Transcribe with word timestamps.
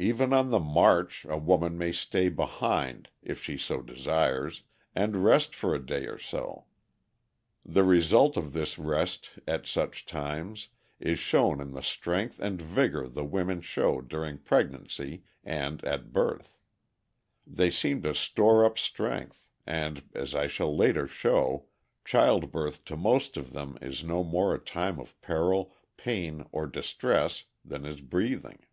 Even 0.00 0.32
on 0.32 0.50
the 0.50 0.58
march 0.58 1.24
a 1.26 1.38
woman 1.38 1.78
may 1.78 1.92
stay 1.92 2.28
behind 2.28 3.08
(if 3.22 3.40
she 3.40 3.56
so 3.56 3.80
desires) 3.80 4.64
and 4.96 5.22
rest 5.22 5.54
for 5.54 5.76
a 5.76 5.86
day 5.86 6.06
or 6.06 6.18
so. 6.18 6.64
The 7.64 7.84
result 7.84 8.36
of 8.36 8.52
this 8.52 8.80
rest 8.80 9.38
at 9.46 9.68
such 9.68 10.06
times 10.06 10.70
is 10.98 11.20
shown 11.20 11.60
in 11.60 11.70
the 11.70 11.84
strength 11.84 12.40
and 12.40 12.60
vigor 12.60 13.06
the 13.06 13.24
women 13.24 13.60
show 13.60 14.00
during 14.00 14.38
pregnancy 14.38 15.22
and 15.44 15.84
at 15.84 16.12
birth. 16.12 16.58
They 17.46 17.70
seem 17.70 18.02
to 18.02 18.12
store 18.12 18.64
up 18.64 18.76
strength, 18.76 19.46
and, 19.68 20.02
as 20.16 20.34
I 20.34 20.48
shall 20.48 20.76
later 20.76 21.06
show, 21.06 21.66
childbirth 22.04 22.84
to 22.86 22.96
most 22.96 23.36
of 23.36 23.52
them 23.52 23.78
is 23.80 24.02
no 24.02 24.24
more 24.24 24.52
a 24.52 24.58
time 24.58 24.98
of 24.98 25.20
peril, 25.20 25.72
pain, 25.96 26.44
or 26.50 26.66
distress 26.66 27.44
than 27.64 27.84
is 27.84 28.00
breathing. 28.00 28.00
[Illustration: 28.00 28.00
A 28.00 28.00
HAVASUPAI 28.00 28.00
MOTHER, 28.00 28.08
PROUD 28.10 28.18
OF 28.18 28.42
HER 28.42 28.48
MAN 28.48 28.58
CHILD. 28.58 28.68